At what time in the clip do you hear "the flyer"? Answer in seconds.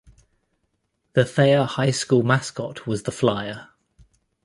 3.03-3.67